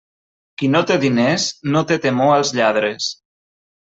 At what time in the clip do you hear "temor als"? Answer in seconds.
2.05-2.55